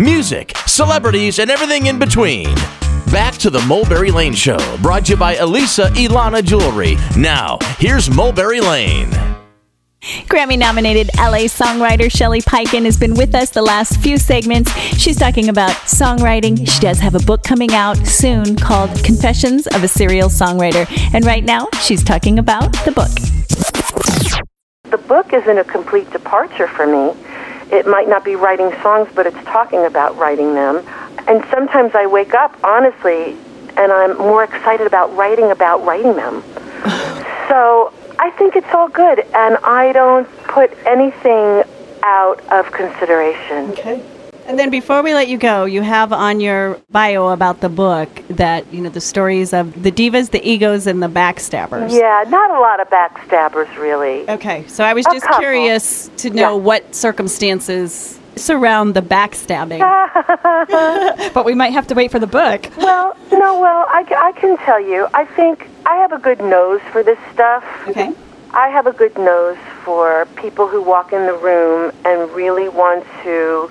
music, 0.00 0.56
celebrities, 0.66 1.38
and 1.38 1.50
everything 1.50 1.86
in 1.86 1.98
between. 1.98 2.54
Back 3.12 3.34
to 3.34 3.50
the 3.50 3.60
Mulberry 3.66 4.10
Lane 4.10 4.34
Show, 4.34 4.58
brought 4.78 5.06
to 5.06 5.12
you 5.12 5.16
by 5.18 5.36
Elisa 5.36 5.90
Ilana 5.90 6.42
Jewelry. 6.42 6.96
Now, 7.16 7.58
here's 7.78 8.08
Mulberry 8.08 8.60
Lane. 8.60 9.10
Grammy 10.00 10.58
nominated 10.58 11.10
LA 11.18 11.44
songwriter 11.44 12.10
Shelly 12.10 12.40
Peiken 12.40 12.86
has 12.86 12.98
been 12.98 13.14
with 13.14 13.34
us 13.34 13.50
the 13.50 13.60
last 13.60 14.00
few 14.00 14.16
segments. 14.16 14.72
She's 14.96 15.18
talking 15.18 15.50
about 15.50 15.72
songwriting. 15.72 16.66
She 16.66 16.80
does 16.80 16.98
have 17.00 17.14
a 17.14 17.18
book 17.18 17.42
coming 17.42 17.72
out 17.72 17.98
soon 18.06 18.56
called 18.56 18.90
Confessions 19.04 19.66
of 19.66 19.84
a 19.84 19.88
Serial 19.88 20.30
Songwriter. 20.30 20.86
And 21.12 21.26
right 21.26 21.44
now, 21.44 21.68
she's 21.82 22.02
talking 22.02 22.38
about 22.38 22.72
the 22.86 22.92
book. 22.92 23.10
The 24.90 24.98
book 25.06 25.34
isn't 25.34 25.58
a 25.58 25.64
complete 25.64 26.10
departure 26.10 26.66
for 26.66 26.86
me. 26.86 27.12
It 27.72 27.86
might 27.86 28.08
not 28.08 28.24
be 28.24 28.36
writing 28.36 28.72
songs, 28.82 29.08
but 29.14 29.26
it's 29.26 29.44
talking 29.44 29.84
about 29.84 30.16
writing 30.16 30.54
them. 30.54 30.84
And 31.28 31.44
sometimes 31.50 31.94
I 31.94 32.06
wake 32.06 32.34
up, 32.34 32.58
honestly, 32.64 33.36
and 33.76 33.92
I'm 33.92 34.18
more 34.18 34.44
excited 34.44 34.86
about 34.86 35.14
writing 35.16 35.50
about 35.50 35.84
writing 35.84 36.16
them. 36.16 36.42
so 37.48 37.92
I 38.18 38.30
think 38.36 38.56
it's 38.56 38.72
all 38.74 38.88
good, 38.88 39.20
and 39.20 39.56
I 39.58 39.92
don't 39.92 40.28
put 40.44 40.76
anything 40.86 41.62
out 42.02 42.40
of 42.50 42.72
consideration. 42.72 43.70
Okay. 43.70 44.02
And 44.50 44.58
then 44.58 44.68
before 44.70 45.00
we 45.04 45.14
let 45.14 45.28
you 45.28 45.38
go, 45.38 45.64
you 45.64 45.80
have 45.82 46.12
on 46.12 46.40
your 46.40 46.76
bio 46.90 47.28
about 47.28 47.60
the 47.60 47.68
book 47.68 48.08
that, 48.30 48.66
you 48.74 48.80
know, 48.80 48.88
the 48.90 49.00
stories 49.00 49.52
of 49.52 49.80
the 49.80 49.92
divas, 49.92 50.32
the 50.32 50.44
egos, 50.44 50.88
and 50.88 51.00
the 51.00 51.06
backstabbers. 51.06 51.92
Yeah, 51.92 52.24
not 52.28 52.50
a 52.50 52.58
lot 52.58 52.80
of 52.80 52.88
backstabbers, 52.90 53.72
really. 53.76 54.28
Okay. 54.28 54.66
So 54.66 54.82
I 54.82 54.92
was 54.92 55.06
A 55.06 55.10
just 55.12 55.24
couple. 55.24 55.38
curious 55.38 56.10
to 56.16 56.30
know 56.30 56.56
Yeah. 56.56 56.64
what 56.64 56.92
circumstances 56.96 58.18
surround 58.34 58.94
the 58.94 59.02
backstabbing. 59.02 59.78
But 61.32 61.44
we 61.44 61.54
might 61.54 61.72
have 61.72 61.86
to 61.86 61.94
wait 61.94 62.10
for 62.10 62.18
the 62.18 62.26
book. 62.26 62.66
Well, 62.76 63.16
no, 63.30 63.60
well, 63.60 63.84
I, 63.88 64.04
I 64.18 64.32
can 64.40 64.56
tell 64.58 64.80
you, 64.80 65.06
I 65.14 65.26
think 65.26 65.68
I 65.86 65.94
have 65.94 66.10
a 66.10 66.18
good 66.18 66.40
nose 66.40 66.80
for 66.90 67.04
this 67.04 67.18
stuff. 67.32 67.62
Okay. 67.86 68.12
I 68.52 68.66
have 68.68 68.88
a 68.88 68.92
good 68.92 69.16
nose 69.16 69.56
for 69.84 70.26
people 70.34 70.66
who 70.66 70.82
walk 70.82 71.12
in 71.12 71.26
the 71.26 71.34
room 71.34 71.92
and 72.04 72.28
really 72.32 72.68
want 72.68 73.06
to 73.22 73.70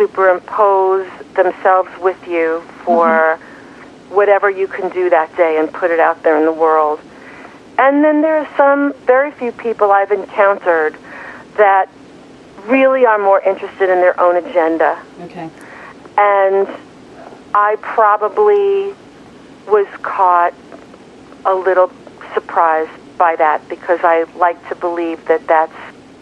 superimpose 0.00 1.06
themselves 1.34 1.90
with 2.00 2.26
you 2.26 2.62
for 2.84 3.06
mm-hmm. 3.06 4.14
whatever 4.14 4.48
you 4.50 4.66
can 4.66 4.88
do 4.90 5.10
that 5.10 5.34
day 5.36 5.58
and 5.58 5.70
put 5.72 5.90
it 5.90 6.00
out 6.00 6.22
there 6.22 6.38
in 6.38 6.46
the 6.46 6.52
world. 6.52 6.98
And 7.76 8.02
then 8.02 8.22
there 8.22 8.38
are 8.38 8.48
some 8.56 8.94
very 9.04 9.30
few 9.30 9.52
people 9.52 9.92
I've 9.92 10.10
encountered 10.10 10.96
that 11.56 11.88
really 12.66 13.04
are 13.04 13.18
more 13.18 13.40
interested 13.40 13.90
in 13.90 14.00
their 14.00 14.18
own 14.20 14.36
agenda 14.36 15.02
Okay. 15.22 15.48
and 16.18 16.68
I 17.54 17.76
probably 17.80 18.94
was 19.66 19.86
caught 20.02 20.54
a 21.44 21.54
little 21.54 21.90
surprised 22.34 22.90
by 23.18 23.36
that 23.36 23.66
because 23.68 24.00
I 24.02 24.24
like 24.36 24.68
to 24.68 24.74
believe 24.74 25.24
that 25.26 25.46
that's 25.46 25.72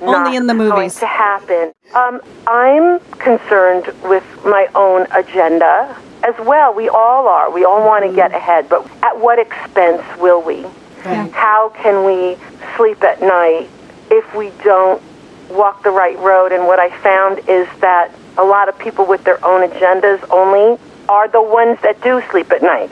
Only 0.01 0.37
in 0.37 0.47
the 0.47 0.55
going 0.55 0.71
movies. 0.71 0.99
to 1.01 1.07
happen. 1.07 1.73
Um, 1.95 2.21
I'm 2.47 3.01
concerned 3.19 3.87
with 4.05 4.25
my 4.45 4.69
own 4.75 5.07
agenda 5.13 5.97
as 6.23 6.35
well. 6.47 6.75
We 6.75 6.89
all 6.89 7.27
are. 7.29 7.51
We 7.51 7.65
all 7.65 7.85
want 7.87 8.05
to 8.05 8.13
get 8.15 8.33
ahead, 8.35 8.69
but 8.69 8.89
at 9.03 9.19
what 9.19 9.39
expense 9.39 10.03
will 10.19 10.43
we? 10.43 10.65
Right. 11.05 11.31
How 11.33 11.71
can 11.71 12.05
we 12.05 12.37
sleep 12.77 13.03
at 13.03 13.21
night 13.21 13.69
if 14.11 14.35
we 14.35 14.51
don't 14.63 15.03
walk 15.49 15.83
the 15.83 15.91
right 15.91 16.19
road? 16.19 16.53
And 16.53 16.67
what 16.67 16.79
I 16.79 16.91
found 17.01 17.39
is 17.49 17.69
that 17.81 18.13
a 18.37 18.45
lot 18.45 18.69
of 18.69 18.79
people 18.79 19.07
with 19.07 19.25
their 19.25 19.43
own 19.45 19.69
agendas 19.69 20.25
only 20.31 20.79
are 21.09 21.29
the 21.29 21.43
ones 21.43 21.79
that 21.83 22.01
do 22.03 22.23
sleep 22.31 22.51
at 22.53 22.63
night. 22.63 22.91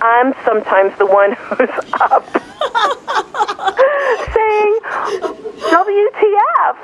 I'm 0.00 0.32
sometimes 0.44 0.96
the 0.98 1.06
one 1.06 1.32
who's 1.38 1.70
up 2.00 2.24
saying, 4.34 4.78
WTF? 5.78 6.74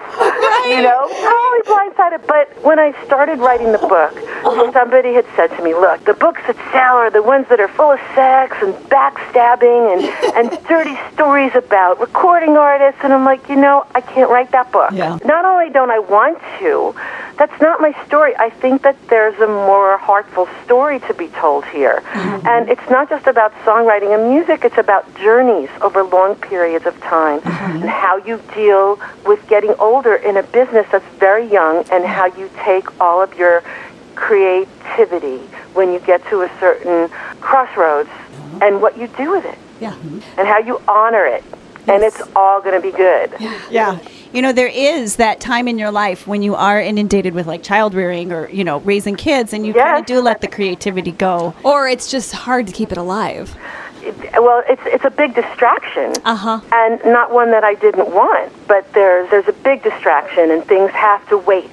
You 0.70 0.82
know, 0.82 1.08
totally 1.10 1.62
blindsided. 1.66 2.26
But 2.28 2.46
when 2.62 2.78
I 2.78 2.94
started 3.04 3.40
writing 3.40 3.72
the 3.72 3.78
book, 3.78 4.14
uh-huh. 4.16 4.72
somebody 4.72 5.14
had 5.14 5.26
said 5.34 5.48
to 5.56 5.62
me, 5.64 5.74
look, 5.74 6.04
the 6.04 6.14
books 6.14 6.40
that 6.46 6.56
sell 6.70 6.96
are 6.96 7.10
the 7.10 7.22
ones 7.22 7.48
that 7.48 7.58
are 7.58 7.68
full 7.68 7.90
of 7.90 8.00
sex 8.14 8.56
and 8.62 8.72
backstabbing 8.88 9.94
and, 9.94 10.02
and 10.36 10.66
dirty 10.68 10.96
stories 11.12 11.54
about 11.56 11.98
recording 11.98 12.56
artists. 12.56 13.00
And 13.02 13.12
I'm 13.12 13.24
like, 13.24 13.48
you 13.48 13.56
know, 13.56 13.84
I 13.96 14.00
can't 14.00 14.30
write 14.30 14.52
that 14.52 14.70
book. 14.70 14.92
Yeah. 14.92 15.18
Not 15.24 15.44
only 15.44 15.70
don't 15.70 15.90
I 15.90 15.98
want 15.98 16.38
to, 16.60 16.94
that's 17.36 17.60
not 17.60 17.80
my 17.80 17.92
story. 18.06 18.34
I 18.36 18.50
think 18.50 18.82
that 18.82 18.96
there's 19.08 19.38
a 19.40 19.46
more 19.46 19.96
heartful 19.98 20.48
story 20.64 21.00
to 21.00 21.14
be 21.14 21.28
told 21.28 21.64
here. 21.66 22.02
Mm-hmm. 22.04 22.46
And 22.46 22.68
it's 22.68 22.88
not 22.90 23.08
just 23.08 23.26
about 23.26 23.52
songwriting 23.64 24.14
and 24.14 24.30
music, 24.30 24.64
it's 24.64 24.78
about 24.78 25.12
journeys 25.16 25.68
over 25.80 26.04
long 26.04 26.36
periods 26.36 26.86
of 26.86 26.98
time 27.00 27.40
mm-hmm. 27.40 27.82
and 27.82 27.90
how 27.90 28.18
you 28.18 28.40
deal 28.54 29.00
with 29.26 29.46
getting 29.48 29.74
older 29.78 30.14
in 30.14 30.36
a 30.36 30.42
business 30.42 30.86
that's 30.92 31.04
very 31.16 31.50
young 31.50 31.84
and 31.90 32.04
how 32.04 32.26
you 32.26 32.48
take 32.64 33.00
all 33.00 33.20
of 33.22 33.34
your 33.36 33.62
creativity 34.14 35.38
when 35.74 35.92
you 35.92 35.98
get 36.00 36.24
to 36.28 36.42
a 36.42 36.50
certain 36.60 37.08
crossroads 37.40 38.10
and 38.62 38.80
what 38.80 38.96
you 38.96 39.08
do 39.08 39.30
with 39.32 39.44
it 39.44 39.58
Yeah. 39.80 39.92
Mm-hmm. 39.92 40.38
and 40.38 40.46
how 40.46 40.58
you 40.58 40.80
honor 40.86 41.26
it. 41.26 41.42
And 41.86 42.02
it's 42.02 42.22
all 42.34 42.62
going 42.62 42.80
to 42.80 42.90
be 42.90 42.96
good. 42.96 43.32
Yeah. 43.70 43.98
You 44.34 44.42
know, 44.42 44.52
there 44.52 44.66
is 44.66 45.14
that 45.16 45.38
time 45.38 45.68
in 45.68 45.78
your 45.78 45.92
life 45.92 46.26
when 46.26 46.42
you 46.42 46.56
are 46.56 46.80
inundated 46.80 47.34
with 47.34 47.46
like 47.46 47.62
child 47.62 47.94
rearing 47.94 48.32
or, 48.32 48.48
you 48.50 48.64
know, 48.64 48.78
raising 48.80 49.14
kids 49.14 49.52
and 49.52 49.64
you 49.64 49.72
kind 49.72 50.00
of 50.00 50.06
do 50.06 50.20
let 50.20 50.40
the 50.40 50.48
creativity 50.48 51.12
go. 51.12 51.54
Or 51.62 51.86
it's 51.86 52.10
just 52.10 52.32
hard 52.32 52.66
to 52.66 52.72
keep 52.72 52.90
it 52.90 52.98
alive. 52.98 53.54
It- 54.02 54.32
well, 54.42 54.64
it's 54.68 54.82
it's 54.86 55.04
a 55.04 55.10
big 55.10 55.36
distraction, 55.36 56.12
Uh-huh. 56.24 56.60
and 56.72 57.00
not 57.04 57.30
one 57.32 57.52
that 57.52 57.62
I 57.62 57.74
didn't 57.74 58.08
want. 58.12 58.50
But 58.66 58.92
there's 58.92 59.30
there's 59.30 59.46
a 59.46 59.52
big 59.52 59.84
distraction, 59.84 60.50
and 60.50 60.64
things 60.66 60.90
have 60.90 61.26
to 61.28 61.38
wait. 61.38 61.70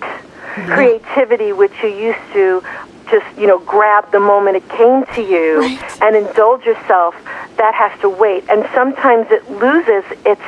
Creativity, 0.67 1.53
which 1.53 1.73
you 1.81 1.89
used 1.89 2.19
to 2.33 2.61
just 3.09 3.25
you 3.39 3.47
know 3.47 3.57
grab 3.59 4.11
the 4.11 4.19
moment 4.19 4.57
it 4.57 4.69
came 4.69 5.03
to 5.15 5.21
you 5.21 5.61
Right. 5.61 6.01
and 6.03 6.15
indulge 6.15 6.63
yourself, 6.65 7.15
that 7.57 7.73
has 7.73 7.91
to 8.01 8.09
wait, 8.09 8.43
and 8.49 8.67
sometimes 8.75 9.25
it 9.31 9.49
loses 9.49 10.03
its 10.25 10.41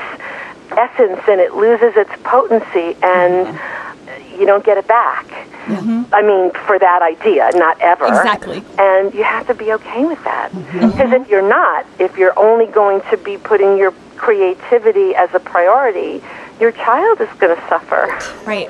essence 0.71 1.21
and 1.27 1.39
it 1.39 1.53
loses 1.53 1.95
its 1.95 2.11
potency, 2.23 2.97
and 3.03 3.47
mm-hmm. 3.47 4.39
you 4.39 4.45
don't 4.45 4.63
get 4.65 4.77
it 4.77 4.87
back. 4.87 5.27
Mm-hmm. 5.65 6.13
I 6.13 6.21
mean, 6.21 6.51
for 6.65 6.77
that 6.77 7.01
idea, 7.01 7.49
not 7.53 7.79
ever. 7.79 8.07
Exactly. 8.07 8.63
And 8.77 9.13
you 9.13 9.23
have 9.23 9.47
to 9.47 9.53
be 9.53 9.71
okay 9.73 10.05
with 10.05 10.21
that. 10.25 10.51
Mm-hmm. 10.51 10.89
Because 10.89 11.13
if 11.13 11.29
you're 11.29 11.47
not, 11.47 11.85
if 11.99 12.17
you're 12.17 12.37
only 12.37 12.67
going 12.67 13.01
to 13.11 13.17
be 13.17 13.37
putting 13.37 13.77
your 13.77 13.93
creativity 14.17 15.15
as 15.15 15.33
a 15.33 15.39
priority, 15.39 16.21
your 16.59 16.71
child 16.71 17.21
is 17.21 17.29
going 17.39 17.55
to 17.55 17.67
suffer. 17.67 18.07
Right. 18.45 18.69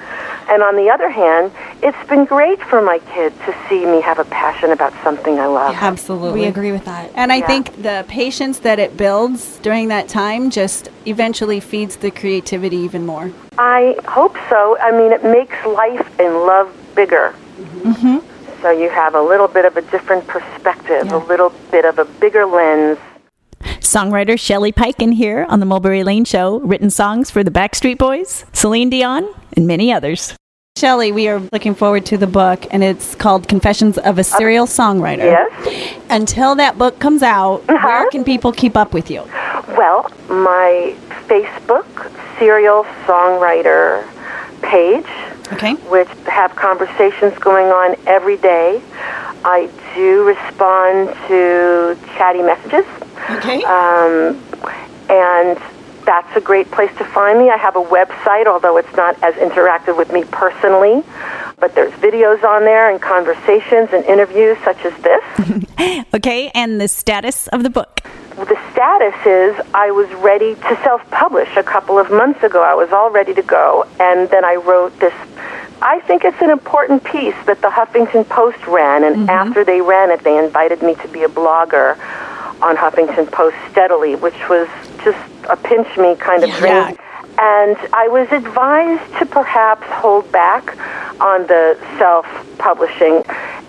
And 0.49 0.61
on 0.61 0.75
the 0.75 0.89
other 0.89 1.09
hand, 1.09 1.51
it's 1.81 2.09
been 2.09 2.25
great 2.25 2.61
for 2.61 2.81
my 2.81 2.99
kid 3.13 3.33
to 3.45 3.55
see 3.67 3.85
me 3.85 4.01
have 4.01 4.19
a 4.19 4.25
passion 4.25 4.71
about 4.71 4.93
something 5.03 5.39
I 5.39 5.47
love. 5.47 5.75
Absolutely. 5.79 6.41
We 6.41 6.45
agree 6.45 6.71
with 6.71 6.85
that. 6.85 7.11
And 7.15 7.31
I 7.31 7.37
Yeah. 7.37 7.47
think 7.47 7.81
the 7.81 8.05
patience 8.07 8.59
that 8.59 8.79
it 8.79 8.95
builds 8.97 9.59
during 9.59 9.87
that 9.87 10.07
time 10.07 10.49
just 10.49 10.89
eventually 11.05 11.59
feeds 11.59 11.95
the 11.97 12.11
creativity 12.11 12.77
even 12.77 13.05
more. 13.05 13.31
I 13.57 13.95
hope 14.07 14.35
so. 14.49 14.77
I 14.79 14.91
mean, 14.91 15.11
it 15.11 15.23
makes 15.23 15.55
life 15.65 16.07
and 16.19 16.45
love 16.45 16.69
bigger. 16.95 17.33
Mm-hmm. 17.59 18.17
So 18.61 18.71
you 18.71 18.89
have 18.89 19.13
a 19.15 19.21
little 19.21 19.47
bit 19.47 19.65
of 19.65 19.75
a 19.77 19.81
different 19.81 20.25
perspective, 20.27 21.11
a 21.11 21.17
little 21.17 21.51
bit 21.69 21.85
of 21.85 21.99
a 21.99 22.05
bigger 22.05 22.45
lens. 22.45 22.97
Songwriter 23.93 24.39
Shelly 24.39 24.71
Peiken 24.71 25.13
here 25.13 25.45
on 25.49 25.59
the 25.59 25.67
Mulberry 25.67 26.03
Lane 26.03 26.25
Show, 26.25 26.61
written 26.61 26.89
songs 26.89 27.29
for 27.29 27.43
the 27.43 27.51
Backstreet 27.51 27.99
Boys, 27.99 28.43
Celine 28.51 28.89
Dion, 28.89 29.31
and 29.55 29.67
many 29.67 29.93
others. 29.93 30.35
Shelly, 30.79 31.11
we 31.11 31.27
are 31.27 31.37
looking 31.51 31.75
forward 31.75 32.03
to 32.07 32.17
the 32.17 32.25
book, 32.25 32.65
and 32.71 32.83
it's 32.83 33.13
called 33.13 33.47
Confessions 33.47 33.99
of 33.99 34.17
a 34.17 34.23
Serial 34.23 34.65
Songwriter. 34.65 35.19
Yes? 35.19 36.01
Until 36.09 36.55
that 36.55 36.79
book 36.79 36.97
comes 36.97 37.21
out, 37.21 37.67
where 37.67 37.77
uh-huh. 37.77 38.09
can 38.09 38.23
people 38.23 38.51
keep 38.51 38.75
up 38.75 38.95
with 38.95 39.11
you? 39.11 39.21
Well, 39.77 40.11
my 40.27 40.95
Facebook 41.27 41.85
serial 42.39 42.85
songwriter 43.05 44.09
page, 44.63 45.05
Okay. 45.53 45.75
which 45.91 46.09
have 46.25 46.55
conversations 46.55 47.37
going 47.37 47.67
on 47.67 47.95
every 48.07 48.37
day. 48.37 48.81
I 49.45 49.69
do 49.93 50.23
respond 50.23 51.09
to 51.27 51.95
chatty 52.17 52.41
messages, 52.41 52.85
Okay. 53.29 53.63
um, 53.63 54.41
and 55.09 55.57
that's 56.05 56.35
a 56.35 56.41
great 56.41 56.69
place 56.71 56.91
to 56.97 57.05
find 57.05 57.39
me. 57.39 57.49
I 57.49 57.57
have 57.57 57.75
a 57.75 57.83
website, 57.83 58.45
although 58.45 58.77
it's 58.77 58.93
not 58.95 59.21
as 59.23 59.33
interactive 59.35 59.97
with 59.97 60.11
me 60.11 60.23
personally, 60.25 61.03
but 61.59 61.75
there's 61.75 61.93
videos 61.93 62.43
on 62.43 62.63
there 62.63 62.89
and 62.89 63.01
conversations 63.01 63.89
and 63.93 64.03
interviews 64.05 64.57
such 64.63 64.83
as 64.85 64.93
this. 65.01 65.65
Okay, 66.13 66.51
and 66.53 66.79
the 66.79 66.87
status 66.87 67.47
of 67.47 67.63
the 67.63 67.69
book. 67.69 68.01
the 68.37 68.57
status 68.71 69.15
is 69.25 69.59
I 69.73 69.91
was 69.91 70.07
ready 70.21 70.55
to 70.55 70.79
self-publish 70.83 71.57
a 71.57 71.63
couple 71.63 71.97
of 71.99 72.11
months 72.11 72.43
ago. 72.43 72.63
I 72.63 72.75
was 72.75 72.91
all 72.91 73.09
ready 73.09 73.33
to 73.33 73.41
go, 73.41 73.85
and 73.99 74.29
then 74.29 74.45
I 74.45 74.55
wrote 74.55 74.97
this 74.99 75.13
I 75.81 75.99
think 76.01 76.23
it's 76.23 76.41
an 76.41 76.49
important 76.49 77.03
piece 77.03 77.35
that 77.45 77.61
the 77.61 77.67
Huffington 77.67 78.29
Post 78.29 78.65
ran, 78.67 79.03
and 79.03 79.29
after 79.29 79.65
they 79.65 79.81
ran 79.81 80.11
it, 80.11 80.23
they 80.23 80.37
invited 80.37 80.81
me 80.81 80.95
to 80.95 81.07
be 81.09 81.23
a 81.23 81.27
blogger 81.27 81.97
on 82.61 82.75
Huffington 82.77 83.31
Post 83.31 83.55
steadily, 83.71 84.15
which 84.15 84.47
was 84.49 84.67
just 85.03 85.17
a 85.49 85.57
pinch 85.57 85.97
me 85.97 86.15
kind 86.15 86.43
of 86.43 86.49
Yeah. 86.49 86.59
dream. 86.87 86.97
And 87.37 87.77
I 87.93 88.07
was 88.09 88.31
advised 88.31 89.17
to 89.19 89.25
perhaps 89.25 89.87
hold 89.87 90.31
back 90.31 90.77
on 91.19 91.47
the 91.47 91.77
self 91.97 92.25
publishing. 92.59 93.23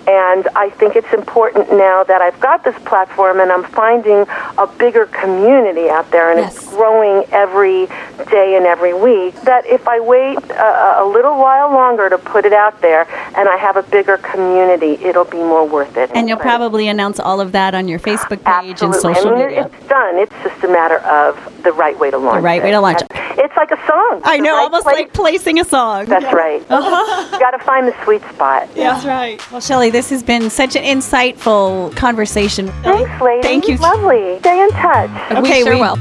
And 0.07 0.49
I 0.55 0.69
think 0.71 0.97
it's 0.97 1.13
important 1.15 1.71
now 1.71 2.05
that 2.05 2.21
I've 2.21 2.39
got 2.41 2.63
this 2.63 2.77
platform 2.85 3.41
and 3.41 3.51
I'm 3.51 3.65
finding 3.65 4.27
a 4.59 4.67
bigger 4.79 5.07
community 5.07 5.89
out 5.89 6.11
there 6.11 6.31
and 6.31 6.41
it's 6.41 6.69
growing 6.69 7.25
every 7.33 7.87
day 8.31 8.57
and 8.57 8.67
every 8.67 8.93
week. 8.93 9.35
That 9.43 9.65
if 9.67 9.89
I 9.89 10.01
wait 10.01 10.37
a, 10.51 11.03
a 11.03 11.07
little 11.07 11.39
while 11.39 11.73
longer 11.73 12.11
to 12.11 12.19
put 12.19 12.45
it 12.45 12.53
out 12.53 12.83
there 12.83 13.09
and 13.37 13.49
I 13.49 13.57
have 13.57 13.77
a 13.79 13.83
bigger 13.85 14.19
community, 14.19 15.03
it'll 15.03 15.25
be 15.25 15.39
more 15.39 15.67
worth 15.67 15.97
it. 15.97 16.11
And 16.15 16.29
you'll 16.29 16.39
probably 16.39 16.89
announce 16.89 17.19
all 17.19 17.41
of 17.41 17.53
that 17.53 17.75
on 17.75 17.89
your 17.89 17.99
Facebook 17.99 18.45
page 18.45 18.83
and 18.83 18.95
social 18.95 19.29
I 19.29 19.35
mean, 19.37 19.47
media. 19.47 19.71
It's 19.73 19.89
done. 19.89 20.19
It's 20.19 20.35
just 20.43 20.63
a 20.65 20.69
matter 20.69 20.99
of 20.99 21.63
the 21.63 21.73
right 21.73 21.99
way 21.99 22.11
to 22.11 22.19
launch 22.19 22.37
The 22.37 22.43
right 22.43 22.61
it. 22.61 22.65
way 22.65 22.71
to 22.73 22.81
launch 22.81 23.01
it. 23.01 23.11
It's 23.37 23.57
like 23.57 23.71
a 23.71 23.87
song. 23.87 24.21
I 24.25 24.39
know, 24.39 24.55
right 24.55 24.63
almost 24.65 24.85
place. 24.85 24.97
like 24.97 25.13
placing 25.13 25.59
a 25.61 25.65
song. 25.65 26.07
That's 26.07 26.25
yeah. 26.25 26.33
right. 26.33 26.67
Uh-huh. 26.71 27.29
you 27.33 27.39
got 27.39 27.53
to 27.53 27.59
find 27.65 27.87
the 27.87 27.95
sweet 28.05 28.23
spot. 28.33 28.69
Yeah. 28.75 28.93
That's 28.95 29.05
right. 29.07 29.51
Well, 29.53 29.61
Shelly, 29.61 29.91
this 29.91 30.11
has 30.11 30.23
been 30.23 30.51
such 30.51 30.77
an 30.77 30.83
insightful 30.83 31.95
conversation. 31.97 32.69
Thanks, 32.83 33.23
lady. 33.23 33.43
Thank 33.43 33.69
you. 33.69 33.77
Lovely. 33.77 34.39
Stay 34.41 34.63
in 34.63 34.71
touch. 34.71 35.11
Okay, 35.33 35.63
we 35.63 35.71
sure 35.71 35.75
we- 35.75 35.81
will. 35.81 35.97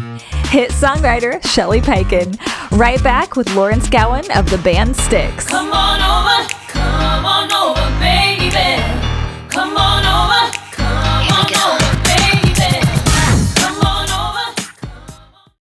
Hit 0.50 0.70
songwriter 0.72 1.44
Shelly 1.48 1.82
Peiken. 1.82 2.38
Right 2.78 3.02
back 3.04 3.36
with 3.36 3.54
Lawrence 3.56 3.90
Gowan 3.90 4.30
of 4.32 4.50
the 4.52 4.60
band 4.60 4.96
Styx. 4.96 5.48
Come 5.48 5.72
on 5.72 6.00
over, 6.00 6.48
come 6.68 7.26
on 7.26 7.52
over, 7.52 8.00
baby. 8.00 8.82
Come 9.50 9.76
on 9.76 10.06
over. 10.06 10.63